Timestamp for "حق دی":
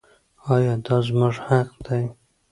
1.45-2.03